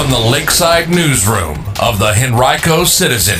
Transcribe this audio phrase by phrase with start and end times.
[0.00, 3.38] from the Lakeside Newsroom of the Henrico Citizen,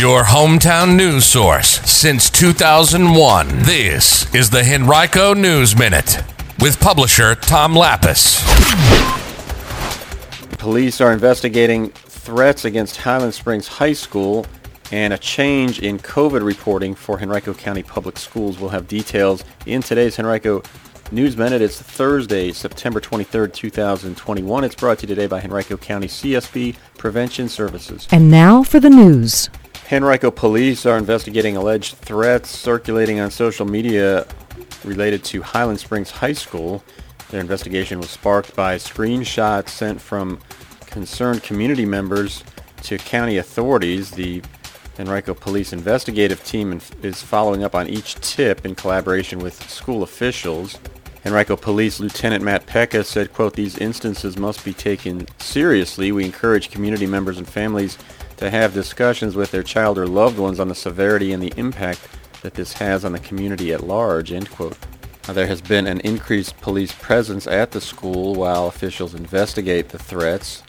[0.00, 3.48] your hometown news source since 2001.
[3.62, 6.22] This is the Henrico News Minute
[6.60, 8.40] with publisher Tom Lappas.
[10.58, 14.46] Police are investigating threats against Highland Springs High School
[14.92, 18.60] and a change in COVID reporting for Henrico County Public Schools.
[18.60, 20.62] We'll have details in today's Henrico
[21.12, 21.60] News Minute.
[21.60, 24.64] It's Thursday, September 23rd, 2021.
[24.64, 28.08] It's brought to you today by Henrico County CSB Prevention Services.
[28.10, 29.50] And now for the news.
[29.92, 34.26] Henrico police are investigating alleged threats circulating on social media
[34.82, 36.82] related to Highland Springs High School.
[37.30, 40.40] Their investigation was sparked by screenshots sent from
[40.86, 42.42] concerned community members
[42.82, 44.10] to county authorities.
[44.10, 44.42] The
[44.98, 50.78] Henrico Police investigative team is following up on each tip in collaboration with school officials.
[51.26, 56.12] Henrico Police Lieutenant Matt Pecca said, quote, these instances must be taken seriously.
[56.12, 57.96] We encourage community members and families
[58.36, 62.00] to have discussions with their child or loved ones on the severity and the impact
[62.42, 64.76] that this has on the community at large, end quote.
[65.26, 69.98] Now, there has been an increased police presence at the school while officials investigate the
[69.98, 70.62] threats,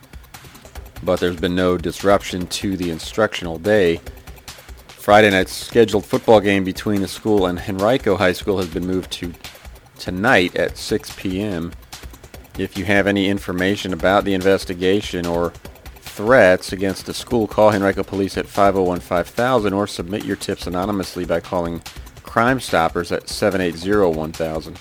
[1.03, 3.99] but there's been no disruption to the instructional day.
[4.87, 9.11] Friday night's scheduled football game between the school and Henrico High School has been moved
[9.11, 9.33] to
[9.97, 11.71] tonight at 6 p.m.
[12.57, 15.51] If you have any information about the investigation or
[15.99, 21.41] threats against the school, call Henrico Police at 501-5000 or submit your tips anonymously by
[21.41, 21.81] calling
[22.23, 24.77] Crime Stoppers at 780-1000.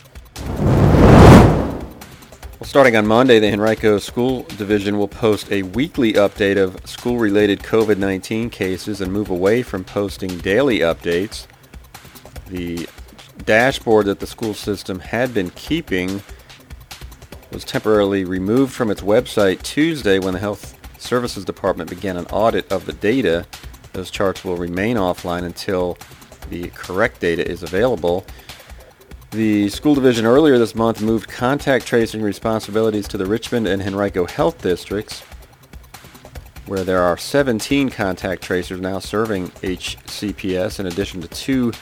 [2.60, 7.60] Well, starting on Monday, the Henrico School Division will post a weekly update of school-related
[7.60, 11.46] COVID-19 cases and move away from posting daily updates.
[12.46, 12.88] The
[13.46, 16.22] dashboard that the school system had been keeping
[17.52, 22.70] was temporarily removed from its website Tuesday when the Health Services Department began an audit
[22.72, 23.46] of the data.
[23.92, 25.96] Those charts will remain offline until
[26.50, 28.26] the correct data is available.
[29.30, 34.26] The school division earlier this month moved contact tracing responsibilities to the Richmond and Henrico
[34.26, 35.22] Health Districts,
[36.66, 41.72] where there are 17 contact tracers now serving HCPS in addition to two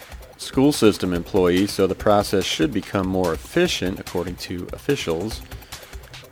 [0.42, 5.40] school system employees, so the process should become more efficient, according to officials.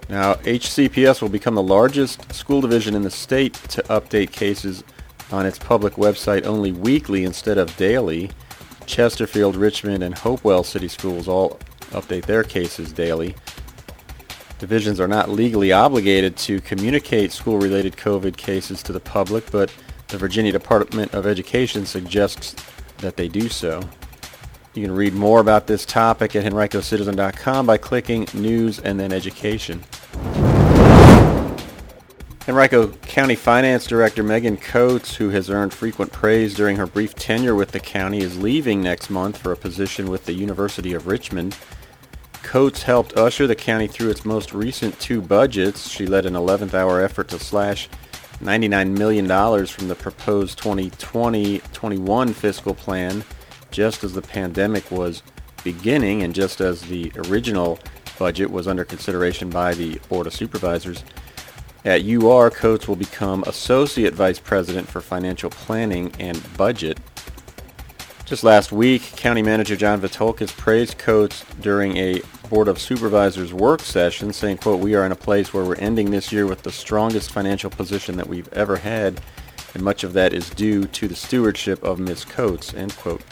[0.09, 4.83] Now, HCPS will become the largest school division in the state to update cases
[5.31, 8.31] on its public website only weekly instead of daily.
[8.87, 11.61] Chesterfield, Richmond, and Hopewell City Schools all
[11.91, 13.37] update their cases daily.
[14.59, 19.73] Divisions are not legally obligated to communicate school-related COVID cases to the public, but
[20.09, 22.57] the Virginia Department of Education suggests
[22.99, 23.81] that they do so.
[24.73, 29.83] You can read more about this topic at henricocitizen.com by clicking News and then Education.
[32.49, 37.57] Henrico County Finance Director Megan Coates, who has earned frequent praise during her brief tenure
[37.57, 41.57] with the county, is leaving next month for a position with the University of Richmond.
[42.45, 45.89] Coates helped usher the county through its most recent two budgets.
[45.89, 47.89] She led an 11th hour effort to slash
[48.41, 49.27] $99 million
[49.67, 53.25] from the proposed 2020-21 fiscal plan
[53.71, 55.23] just as the pandemic was
[55.65, 57.79] beginning and just as the original
[58.19, 61.05] budget was under consideration by the Board of Supervisors.
[61.85, 66.99] At UR, Coates will become Associate Vice President for Financial Planning and Budget.
[68.27, 72.21] Just last week, County Manager John Vithoulkas praised Coates during a
[72.51, 76.11] Board of Supervisors work session, saying, quote, we are in a place where we're ending
[76.11, 79.21] this year with the strongest financial position that we've ever had,
[79.75, 82.25] and much of that is due to the stewardship of Ms.
[82.25, 83.23] Coates, end quote.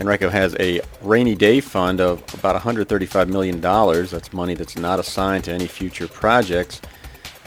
[0.00, 3.60] Henrico has a rainy day fund of about $135 million.
[3.60, 6.80] That's money that's not assigned to any future projects.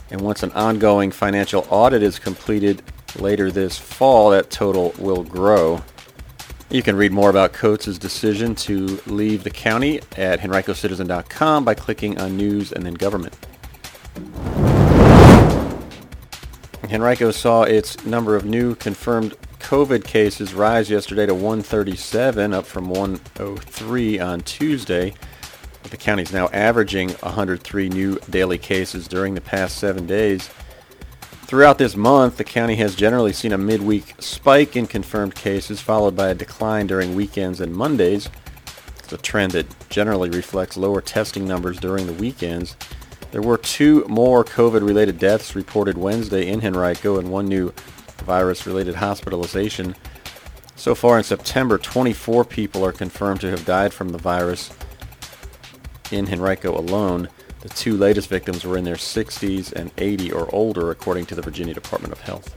[0.09, 2.81] And once an ongoing financial audit is completed
[3.17, 5.81] later this fall, that total will grow.
[6.69, 12.17] You can read more about Coates' decision to leave the county at henricocitizen.com by clicking
[12.19, 13.35] on News and then Government.
[16.89, 19.35] Henrico saw its number of new confirmed
[19.71, 25.13] COVID cases rise yesterday to 137, up from 103 on Tuesday.
[25.83, 30.49] The county is now averaging 103 new daily cases during the past seven days.
[31.45, 36.17] Throughout this month, the county has generally seen a midweek spike in confirmed cases, followed
[36.17, 38.27] by a decline during weekends and Mondays.
[38.99, 42.75] It's a trend that generally reflects lower testing numbers during the weekends.
[43.31, 47.73] There were two more COVID-related deaths reported Wednesday in Henrico and one new
[48.21, 49.95] virus-related hospitalization.
[50.75, 54.71] So far in September, 24 people are confirmed to have died from the virus
[56.11, 57.29] in Henrico alone.
[57.61, 61.41] The two latest victims were in their 60s and 80 or older, according to the
[61.41, 62.55] Virginia Department of Health.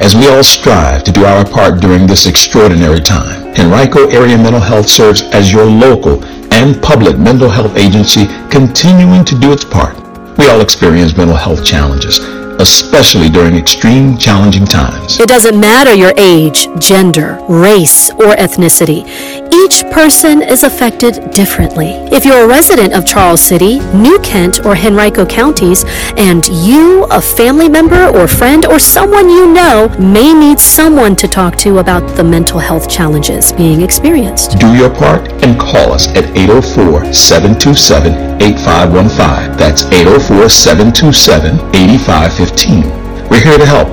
[0.00, 4.60] As we all strive to do our part during this extraordinary time, Henrico Area Mental
[4.60, 9.96] Health serves as your local and public mental health agency continuing to do its part.
[10.38, 15.18] We all experience mental health challenges especially during extreme challenging times.
[15.20, 19.06] It doesn't matter your age, gender, race, or ethnicity.
[19.52, 21.90] Each person is affected differently.
[22.12, 25.84] If you're a resident of Charles City, New Kent, or Henrico counties,
[26.16, 31.28] and you, a family member or friend, or someone you know may need someone to
[31.28, 34.58] talk to about the mental health challenges being experienced.
[34.58, 39.56] Do your part and call us at 804 727 8515.
[39.56, 42.47] That's 804 727 8515.
[42.48, 42.82] 15.
[43.28, 43.88] We're here to help.